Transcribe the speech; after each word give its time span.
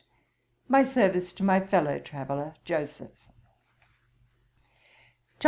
'My 0.67 0.83
service 0.83 1.31
to 1.33 1.43
my 1.43 1.59
fellow 1.59 1.99
traveller, 1.99 2.55
Joseph.' 2.65 3.27